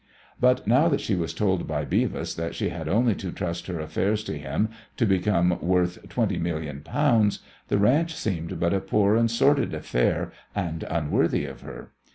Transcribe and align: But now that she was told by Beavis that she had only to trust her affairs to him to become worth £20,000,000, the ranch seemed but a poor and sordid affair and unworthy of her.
But 0.39 0.65
now 0.65 0.89
that 0.89 0.99
she 0.99 1.13
was 1.13 1.31
told 1.31 1.67
by 1.67 1.85
Beavis 1.85 2.33
that 2.33 2.55
she 2.55 2.69
had 2.69 2.87
only 2.89 3.13
to 3.13 3.31
trust 3.31 3.67
her 3.67 3.79
affairs 3.79 4.23
to 4.23 4.35
him 4.35 4.69
to 4.97 5.05
become 5.05 5.59
worth 5.61 6.01
£20,000,000, 6.09 7.39
the 7.67 7.77
ranch 7.77 8.15
seemed 8.15 8.59
but 8.59 8.73
a 8.73 8.79
poor 8.79 9.15
and 9.15 9.29
sordid 9.29 9.75
affair 9.75 10.31
and 10.55 10.81
unworthy 10.89 11.45
of 11.45 11.61
her. 11.61 11.91